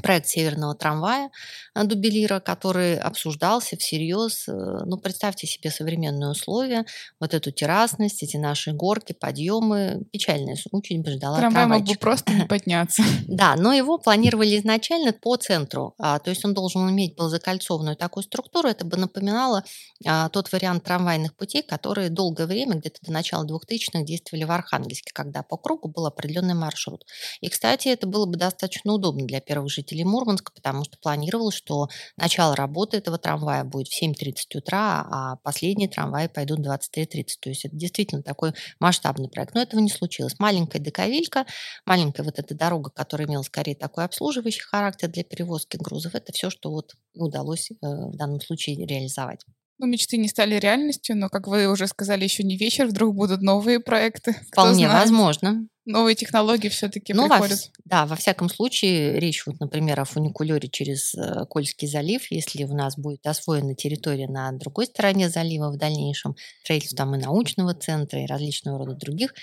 [0.02, 1.30] проект северного трамвая
[1.76, 4.48] э, Дубелира, который обсуждался всерьез.
[4.48, 4.52] Э,
[4.86, 6.86] ну, представьте себе современные условия,
[7.20, 10.02] вот эту террасность, эти наши горки, подъемы.
[10.12, 13.04] Печальная участь бы ждала Трамвай мог бы просто не подняться.
[13.28, 15.94] Да, но его планировали изначально по центру.
[16.00, 18.70] А, то есть он должен иметь был закольцованную такую структуру.
[18.70, 19.64] Это бы напоминало
[20.06, 25.12] а, тот вариант трамвайных путей, которые долгое время, где-то до начала 2000-х, действовали в Архангельске,
[25.14, 27.06] когда по кругу был определенный маршрут.
[27.42, 31.56] И, кстати, это было бы достаточно удобно для первых жителей жителей Мурманска, потому что планировалось,
[31.56, 37.26] что начало работы этого трамвая будет в 7.30 утра, а последние трамваи пойдут в 23.30.
[37.40, 39.54] То есть это действительно такой масштабный проект.
[39.56, 40.36] Но этого не случилось.
[40.40, 41.46] Маленькая дековилька,
[41.86, 46.50] маленькая вот эта дорога, которая имела скорее такой обслуживающий характер для перевозки грузов, это все,
[46.50, 49.46] что вот удалось э, в данном случае реализовать.
[49.80, 53.42] Ну, мечты не стали реальностью, но, как вы уже сказали, еще не вечер, вдруг будут
[53.42, 54.34] новые проекты.
[54.52, 55.68] Вполне возможно.
[55.88, 57.60] Новые технологии все-таки ну, приходят.
[57.60, 62.66] Во, да, во всяком случае, речь вот, например, о фуникулере через э, Кольский залив, если
[62.66, 67.74] у нас будет освоена территория на другой стороне залива в дальнейшем, строительство там и научного
[67.74, 69.34] центра, и различного рода других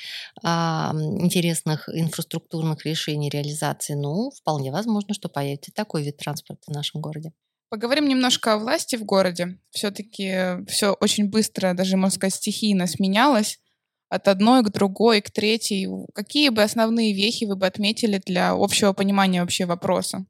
[0.42, 7.00] а, интересных инфраструктурных решений реализации, ну, вполне возможно, что появится такой вид транспорта в нашем
[7.00, 7.33] городе.
[7.70, 9.59] Поговорим немножко о власти в городе.
[9.70, 13.61] Все-таки все очень быстро, даже, можно сказать, стихийно сменялось
[14.14, 15.88] от одной к другой, к третьей.
[16.14, 20.24] Какие бы основные вехи вы бы отметили для общего понимания вообще вопроса?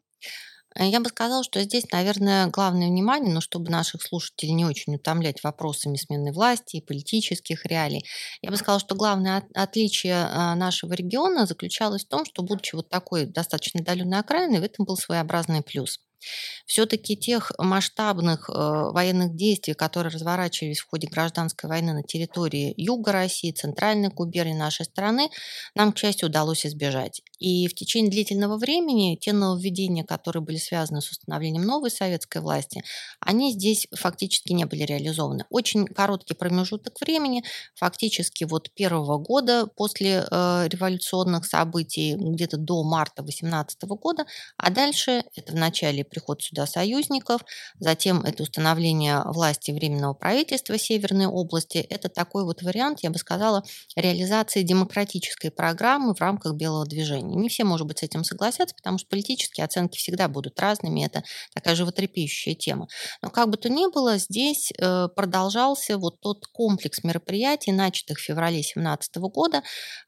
[0.75, 4.94] Э, я бы сказала, что здесь, наверное, главное внимание, но чтобы наших слушателей не очень
[4.94, 8.05] утомлять вопросами смены власти и политических реалий,
[8.42, 12.88] я бы сказала, что главное отличие а, нашего региона заключалось в том, что, будучи вот
[12.88, 16.01] такой достаточно отдаленной окраиной, в этом был своеобразный плюс.
[16.67, 23.13] Все-таки тех масштабных э, военных действий, которые разворачивались в ходе гражданской войны на территории Юга
[23.13, 25.31] России, центральной губернии нашей страны,
[25.75, 27.23] нам, к счастью, удалось избежать.
[27.38, 32.83] И в течение длительного времени те нововведения, которые были связаны с установлением новой советской власти,
[33.20, 35.44] они здесь фактически не были реализованы.
[35.51, 37.44] Очень короткий промежуток времени,
[37.75, 45.25] фактически вот первого года после э, революционных событий, где-то до марта 18 года, а дальше
[45.35, 47.42] это в начале приход сюда союзников,
[47.79, 51.79] затем это установление власти Временного правительства Северной области.
[51.79, 53.64] Это такой вот вариант, я бы сказала,
[53.97, 57.24] реализации демократической программы в рамках Белого движения.
[57.29, 61.23] Не все, может быть, с этим согласятся, потому что политические оценки всегда будут разными, это
[61.55, 62.89] такая животрепещущая тема.
[63.23, 68.23] Но как бы то ни было, здесь э, продолжался вот тот комплекс мероприятий, начатых в
[68.23, 69.63] феврале 2017 года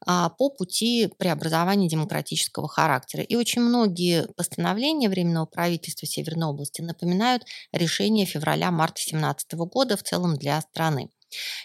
[0.05, 3.23] а, по пути преобразования демократического характера.
[3.23, 10.35] И очень многие постановления Временного правительства Северной области напоминают решение февраля-марта 2017 года в целом
[10.35, 11.09] для страны.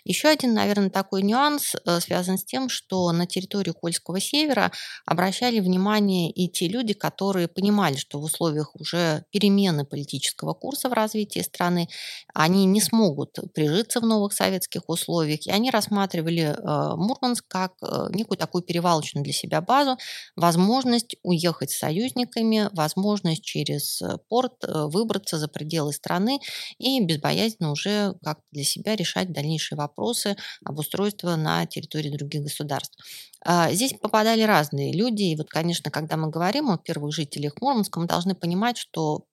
[0.05, 4.72] Еще один, наверное, такой нюанс э, связан с тем, что на территорию Кольского севера
[5.07, 10.92] обращали внимание и те люди, которые понимали, что в условиях уже перемены политического курса в
[10.92, 11.88] развитии страны
[12.35, 18.07] они не смогут прижиться в новых советских условиях, и они рассматривали э, Мурманск как э,
[18.11, 19.96] некую такую перевалочную для себя базу,
[20.37, 26.40] возможность уехать с союзниками, возможность через порт выбраться за пределы страны
[26.79, 32.98] и безбоязненно уже как-то для себя решать дальнейшие дальнейшие вопросы обустройства на территории других государств.
[33.44, 35.24] А, здесь попадали разные люди.
[35.24, 39.24] И вот, конечно, когда мы говорим о первых жителях Мурманска, мы должны понимать, что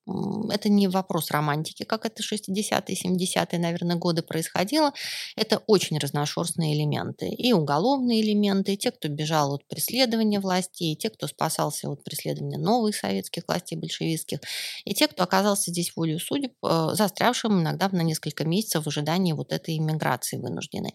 [0.50, 4.92] это не вопрос романтики, как это 60-е, 70-е, наверное, годы происходило.
[5.36, 7.28] Это очень разношерстные элементы.
[7.28, 12.02] И уголовные элементы, и те, кто бежал от преследования властей, и те, кто спасался от
[12.02, 14.40] преследования новых советских властей, большевистских,
[14.84, 19.32] и те, кто оказался здесь волею судеб, э, застрявшим иногда на несколько месяцев в ожидании
[19.32, 20.94] вот этой иммиграции вынужденной.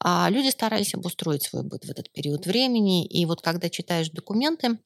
[0.00, 2.53] А люди старались обустроить свой быт в этот период времени,
[3.04, 4.78] и вот когда читаешь документы,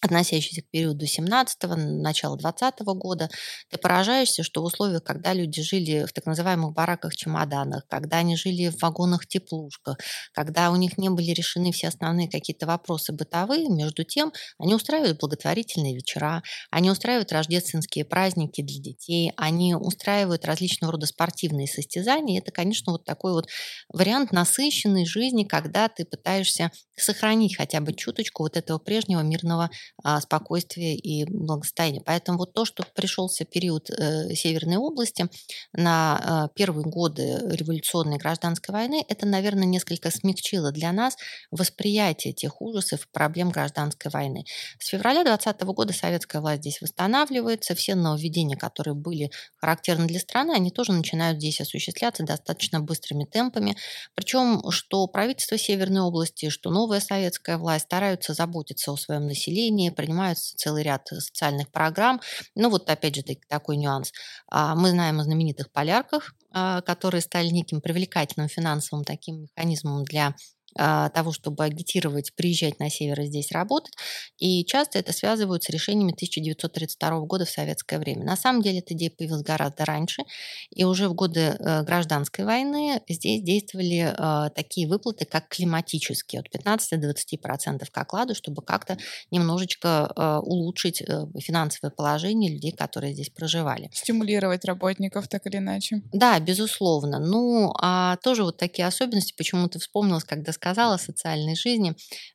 [0.00, 3.28] относящийся к периоду 17-го, начала 20 -го года,
[3.70, 8.68] ты поражаешься, что в условиях, когда люди жили в так называемых бараках-чемоданах, когда они жили
[8.68, 9.98] в вагонах-теплушках,
[10.32, 15.18] когда у них не были решены все основные какие-то вопросы бытовые, между тем они устраивают
[15.18, 22.38] благотворительные вечера, они устраивают рождественские праздники для детей, они устраивают различного рода спортивные состязания.
[22.40, 23.46] Это, конечно, вот такой вот
[23.92, 29.70] вариант насыщенной жизни, когда ты пытаешься сохранить хотя бы чуточку вот этого прежнего мирного
[30.20, 32.02] спокойствия и благосостояния.
[32.04, 35.28] Поэтому вот то, что пришелся период э, Северной области
[35.72, 41.16] на э, первые годы революционной гражданской войны, это, наверное, несколько смягчило для нас
[41.50, 44.44] восприятие тех ужасов проблем гражданской войны.
[44.78, 50.52] С февраля 2020 года советская власть здесь восстанавливается, все нововведения, которые были характерны для страны,
[50.52, 53.76] они тоже начинают здесь осуществляться достаточно быстрыми темпами.
[54.14, 59.92] Причем, что правительство Северной области, что новая советская власть стараются заботиться о своем населении, населения,
[59.92, 62.20] принимаются целый ряд э, социальных программ.
[62.54, 64.12] Ну вот опять же такой нюанс.
[64.50, 70.34] А, мы знаем о знаменитых полярках, а, которые стали неким привлекательным финансовым таким механизмом для
[70.76, 73.94] того, чтобы агитировать, приезжать на север и здесь работать.
[74.38, 78.24] И часто это связывают с решениями 1932 года в советское время.
[78.24, 80.22] На самом деле эта идея появилась гораздо раньше.
[80.70, 86.50] И уже в годы э, гражданской войны здесь действовали э, такие выплаты, как климатические, от
[86.50, 88.98] 15 до 20% к окладу, чтобы как-то
[89.30, 91.02] немножечко э, улучшить
[91.40, 93.90] финансовое положение людей, которые здесь проживали.
[93.92, 96.02] Стимулировать работников так или иначе.
[96.12, 97.18] Да, безусловно.
[97.18, 101.94] Ну, а тоже вот такие особенности почему-то вспомнилось, когда сказали, сказала о социальной жизни,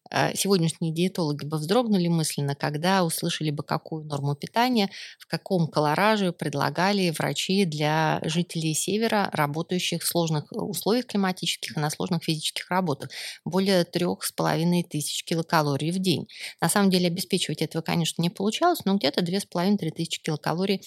[0.09, 4.89] э, сегодняшние диетологи бы вздрогнули мысленно, когда услышали бы, какую норму питания,
[5.19, 11.79] в каком колораже предлагали врачи для жителей Севера, работающих в сложных э, условиях климатических и
[11.79, 13.09] на сложных физических работах.
[13.43, 16.27] Более трех с половиной тысяч килокалорий в день.
[16.61, 20.81] На самом деле обеспечивать этого, конечно, не получалось, но где-то две с половиной-три тысячи килокалорий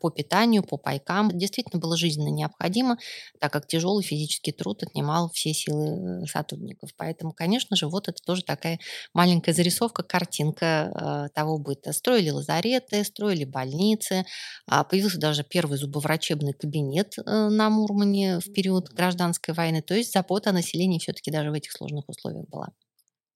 [0.00, 1.30] по питанию, по пайкам.
[1.32, 2.98] Действительно было жизненно необходимо,
[3.38, 6.90] так как тяжелый физический труд отнимал все силы э, сотрудников.
[6.96, 8.78] Поэтому, конечно же, вот это тоже такая
[9.12, 11.92] маленькая зарисовка, картинка э, того быта.
[11.92, 14.24] Строили лазареты, строили больницы,
[14.66, 19.82] а, появился даже первый зубоврачебный кабинет э, на Мурмане в период гражданской войны.
[19.82, 22.68] То есть забота о населении все-таки даже в этих сложных условиях была.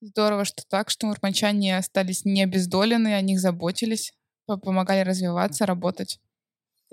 [0.01, 4.11] Здорово, что так, что мурманчане остались не обездолены, о них заботились
[4.45, 6.19] помогали развиваться, работать.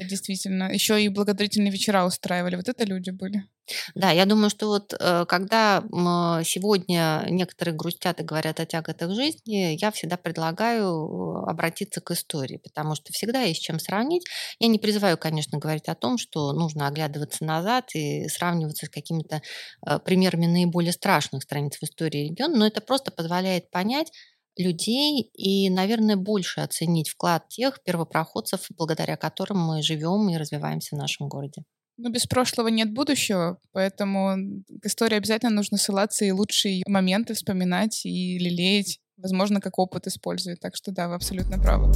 [0.08, 0.72] Действительно.
[0.72, 2.56] Еще и благотворительные вечера устраивали.
[2.56, 3.44] Вот это люди были.
[3.94, 5.82] Да, я думаю, что вот э, когда
[6.44, 12.56] сегодня некоторые грустят и говорят о тяготах жизни, я всегда предлагаю э, обратиться к истории,
[12.56, 14.24] потому что всегда есть чем сравнить.
[14.58, 19.42] Я не призываю, конечно, говорить о том, что нужно оглядываться назад и сравниваться с какими-то
[19.86, 24.10] э, примерами наиболее страшных страниц в истории региона, но это просто позволяет понять,
[24.60, 30.98] людей и, наверное, больше оценить вклад тех первопроходцев, благодаря которым мы живем и развиваемся в
[30.98, 31.62] нашем городе.
[31.96, 38.06] Но без прошлого нет будущего, поэтому к истории обязательно нужно ссылаться и лучшие моменты вспоминать
[38.06, 40.60] и лелеять, возможно, как опыт использовать.
[40.60, 41.92] Так что да, вы абсолютно правы.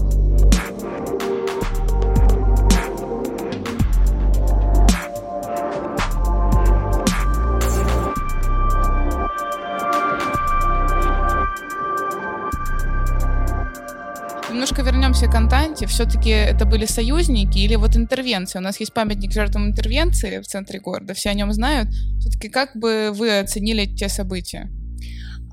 [14.84, 15.86] Вернемся к Антанте.
[15.86, 18.60] Все-таки это были союзники или вот интервенция?
[18.60, 21.88] У нас есть памятник жертвам интервенции в центре города, все о нем знают.
[22.20, 24.70] Все-таки как бы вы оценили те события?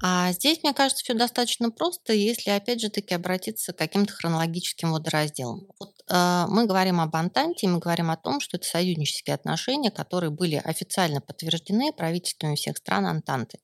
[0.04, 4.91] А здесь, мне кажется, все достаточно просто, если, опять же, таки обратиться к каким-то хронологическим
[4.91, 5.67] водоразделам.
[5.80, 10.56] Вот мы говорим об Антанте, мы говорим о том, что это союзнические отношения, которые были
[10.56, 13.60] официально подтверждены правительствами всех стран Антанты.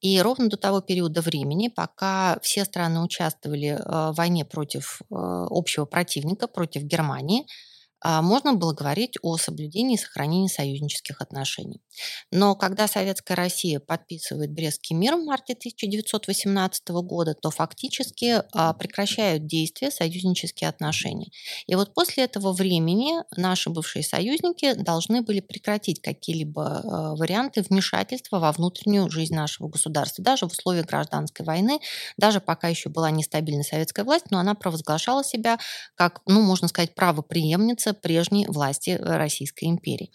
[0.00, 5.04] И ровно до того периода времени, пока все страны участвовали э, в войне против э,
[5.10, 7.46] общего противника, против Германии,
[8.04, 11.80] а, можно было говорить о соблюдении и сохранении союзнических отношений.
[12.30, 19.46] Но когда Советская Россия подписывает Брестский мир в марте 1918 года, то фактически а, прекращают
[19.46, 21.30] действие союзнические отношения.
[21.66, 28.38] И вот после этого времени наши бывшие союзники должны были прекратить какие-либо а, варианты вмешательства
[28.38, 30.24] во внутреннюю жизнь нашего государства.
[30.24, 31.80] Даже в условиях гражданской войны,
[32.16, 35.58] даже пока еще была нестабильная советская власть, но она провозглашала себя
[35.94, 40.10] как, ну, можно сказать, правоприемница прежней власти Российской империи.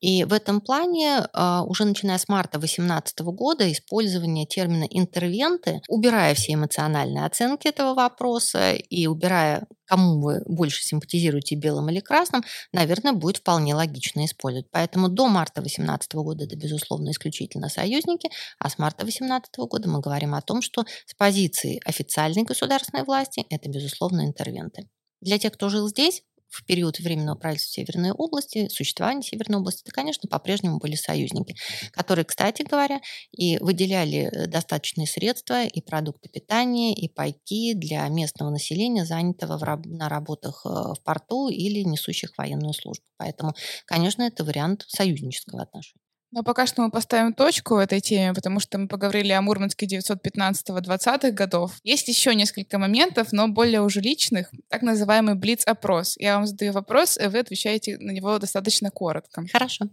[0.00, 1.23] И в этом плане
[1.66, 8.72] уже начиная с марта 2018 года использование термина «интервенты», убирая все эмоциональные оценки этого вопроса
[8.72, 14.70] и убирая кому вы больше симпатизируете, белым или красным, наверное, будет вполне логично использовать.
[14.70, 20.00] Поэтому до марта 2018 года это, безусловно, исключительно союзники, а с марта 2018 года мы
[20.00, 24.88] говорим о том, что с позиции официальной государственной власти это, безусловно, интервенты.
[25.20, 26.22] Для тех, кто жил здесь,
[26.54, 31.56] в период временного правительства Северной области, существования Северной области, это, конечно, по-прежнему были союзники,
[31.92, 33.00] которые, кстати говоря,
[33.32, 39.86] и выделяли э, достаточные средства и продукты питания, и пайки для местного населения, занятого в,
[39.86, 43.04] на работах э, в порту или несущих военную службу.
[43.16, 43.54] Поэтому,
[43.86, 46.03] конечно, это вариант союзнического отношения.
[46.34, 49.86] Но пока что мы поставим точку в этой теме, потому что мы поговорили о Мурманске
[49.86, 51.78] 915-20-х годов.
[51.84, 56.16] Есть еще несколько моментов, но более уже личных, так называемый блиц-опрос.
[56.18, 59.44] Я вам задаю вопрос, и вы отвечаете на него достаточно коротко.
[59.52, 59.84] Хорошо.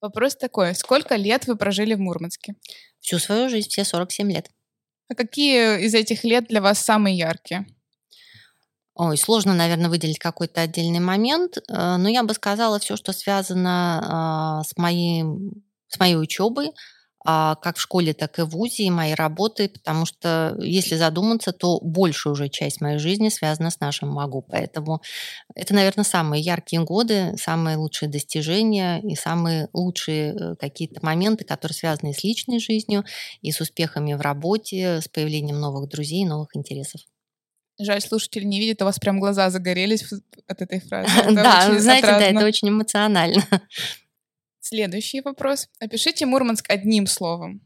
[0.00, 0.74] Вопрос такой.
[0.74, 2.56] Сколько лет вы прожили в Мурманске?
[2.98, 4.50] Всю свою жизнь, все 47 лет.
[5.08, 7.66] А какие из этих лет для вас самые яркие?
[8.98, 14.00] Ой, сложно, наверное, выделить какой-то отдельный момент, э, но я бы сказала все, что связано
[14.60, 15.22] а, с, моей,
[15.88, 16.70] с моей учебой,
[17.26, 21.52] а, как в школе, так и в ВУЗе, и моей работы, потому что, если задуматься,
[21.52, 24.46] то большая уже часть моей жизни связана с нашим МАГУ.
[24.50, 25.02] Поэтому
[25.54, 31.74] это, наверное, самые яркие годы, самые лучшие достижения и самые лучшие э, какие-то моменты, которые
[31.76, 33.04] связаны с личной жизнью,
[33.42, 37.02] и с успехами в работе, с появлением новых друзей, новых интересов.
[37.78, 40.04] Жаль, слушатели не видят, у вас прям глаза загорелись
[40.46, 41.10] от этой фразы.
[41.34, 43.42] да, знаете, да, это очень эмоционально.
[44.60, 45.68] Следующий вопрос.
[45.78, 47.60] Опишите Мурманск одним словом.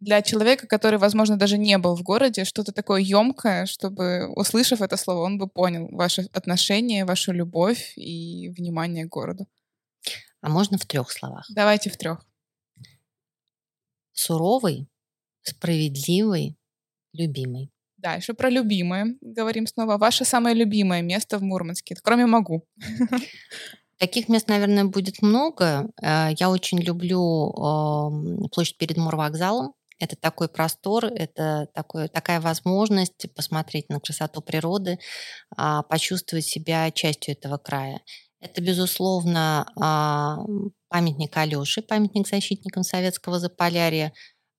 [0.00, 4.96] Для человека, который, возможно, даже не был в городе, что-то такое емкое, чтобы, услышав это
[4.96, 9.48] слово, он бы понял ваше отношение, вашу любовь и внимание к городу.
[10.40, 11.46] А можно в трех словах?
[11.50, 12.24] Давайте в трех.
[14.12, 14.88] Суровый,
[15.42, 16.56] справедливый,
[17.12, 17.72] любимый.
[17.98, 19.98] Да, еще про любимое говорим снова.
[19.98, 22.64] Ваше самое любимое место в Мурманске, кроме Могу.
[23.98, 25.90] Таких мест, наверное, будет много.
[26.00, 27.52] Э, я очень люблю
[28.52, 29.74] площадь перед Мурвокзалом.
[29.98, 35.00] Это такой простор, это такой, такая возможность посмотреть на красоту природы,
[35.56, 38.00] а, почувствовать себя частью этого края.
[38.40, 40.38] Это, безусловно, а,
[40.88, 44.12] памятник Алёши, памятник защитникам советского Заполярья,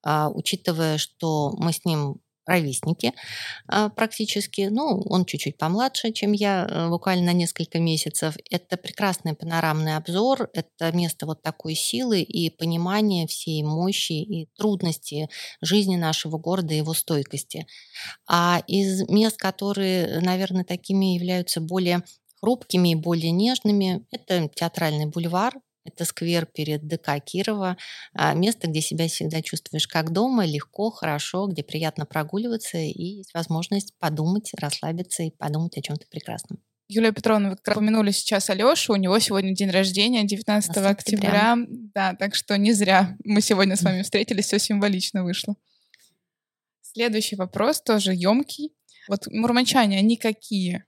[0.04, 2.20] а, учитывая, что мы с ним
[2.50, 3.14] ровесники
[3.68, 4.68] а, практически.
[4.72, 8.36] Ну, он чуть-чуть помладше, чем я, э, буквально на несколько месяцев.
[8.50, 15.30] Это прекрасный панорамный обзор, это место вот такой силы и понимания всей мощи и трудности
[15.62, 17.68] жизни нашего города и его стойкости.
[18.28, 22.04] А из мест, которые, наверное, такими являются более
[22.41, 25.54] хрупкими и более нежными, это театральный бульвар,
[25.84, 27.78] это сквер перед ДК Кирова,
[28.14, 33.34] а, место, где себя всегда чувствуешь как дома, легко, хорошо, где приятно прогуливаться и есть
[33.34, 36.60] возможность подумать, расслабиться и подумать о чем-то прекрасном.
[36.92, 41.56] Юлия Петровна, вы как упомянули сейчас Алешу, у него сегодня день рождения, 19 октября.
[41.68, 45.56] Да, так что не зря мы сегодня с вами встретились, все символично вышло.
[46.82, 48.74] Следующий вопрос тоже емкий.
[49.08, 50.84] Вот мурманчане, они какие?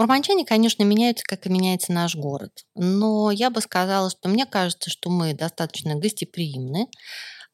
[0.00, 2.64] Мурманчане, конечно, меняются, как и меняется наш город.
[2.74, 6.86] Но я бы сказала, что мне кажется, что мы достаточно гостеприимны,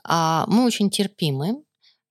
[0.04, 1.64] а, мы очень терпимы,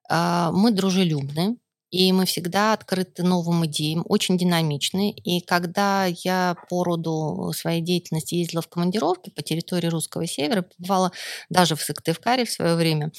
[0.09, 1.55] а, мы дружелюбны,
[1.89, 5.11] и мы всегда открыты новым идеям, очень динамичны.
[5.11, 11.13] И когда я по роду своей деятельности ездила в командировки по территории Русского Севера, бывала
[11.49, 13.13] даже в Сыктывкаре в свое время,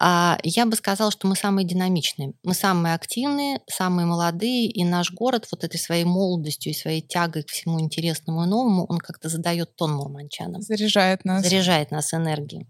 [0.00, 2.34] я бы сказала, что мы самые динамичные.
[2.42, 7.42] Мы самые активные, самые молодые, и наш город вот этой своей молодостью и своей тягой
[7.44, 10.62] к всему интересному и новому, он как-то задает тон мурманчанам.
[10.62, 11.42] Заряжает нас.
[11.42, 12.66] Заряжает нас энергией.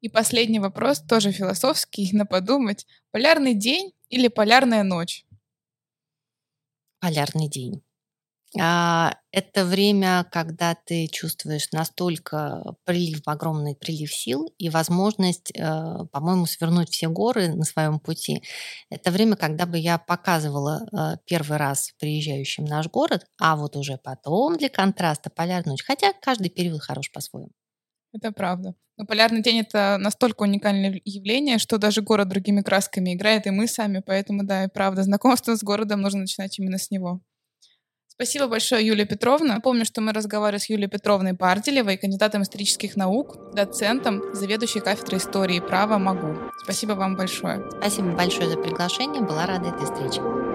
[0.00, 2.86] И последний вопрос, тоже философский, на подумать.
[3.10, 5.26] Полярный день или полярная ночь?
[7.00, 7.82] Полярный день.
[8.58, 16.46] А, это время, когда ты чувствуешь настолько прилив, огромный прилив сил и возможность, э, по-моему,
[16.46, 18.42] свернуть все горы на своем пути.
[18.88, 23.98] Это время, когда бы я показывала э, первый раз приезжающим наш город, а вот уже
[23.98, 25.84] потом для контраста полярную ночь.
[25.84, 27.50] Хотя каждый период хорош по-своему.
[28.14, 28.74] Это правда.
[28.96, 33.66] Но полярный день— это настолько уникальное явление, что даже город другими красками играет, и мы
[33.66, 34.02] сами.
[34.06, 37.20] Поэтому, да, и правда, знакомство с городом нужно начинать именно с него.
[38.16, 39.60] Спасибо большое, Юлия Петровна.
[39.60, 45.56] Помню, что мы разговаривали с Юлией Петровной Барделевой, кандидатом исторических наук, доцентом, заведующей кафедрой истории
[45.56, 46.50] и права МАГУ.
[46.64, 47.62] Спасибо вам большое.
[47.78, 49.20] Спасибо большое за приглашение.
[49.20, 50.45] Была рада этой встрече.